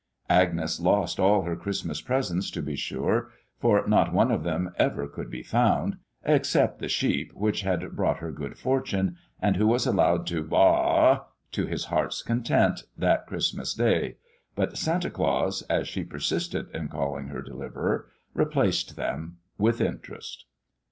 Agnes 0.31 0.79
lost 0.79 1.19
all 1.19 1.43
her 1.43 1.55
Christmas 1.55 2.01
presents, 2.01 2.49
to 2.49 2.63
be 2.63 2.75
sure, 2.75 3.29
for 3.59 3.87
not 3.87 4.11
one 4.11 4.31
of 4.31 4.41
them 4.41 4.71
ever 4.79 5.05
could 5.07 5.29
be 5.29 5.43
found 5.43 5.95
except 6.23 6.79
the 6.79 6.87
sheep 6.89 7.31
which 7.35 7.61
had 7.61 7.95
brought 7.95 8.17
her 8.17 8.31
good 8.31 8.57
fortune, 8.57 9.15
and 9.39 9.57
who 9.57 9.67
was 9.67 9.85
allowed 9.85 10.25
to 10.25 10.41
baa 10.43 11.19
to 11.51 11.67
his 11.67 11.85
heart's 11.85 12.23
content 12.23 12.81
that 12.97 13.27
Christmas 13.27 13.75
day; 13.75 14.17
but 14.55 14.75
Santa 14.75 15.11
Claus 15.11 15.61
(as 15.69 15.87
she 15.87 16.03
persisted 16.03 16.65
in 16.73 16.87
calling 16.87 17.27
her 17.27 17.43
deliverer) 17.43 18.07
replaced 18.33 18.95
them, 18.95 19.37
with 19.59 19.79
interest. 19.79 20.45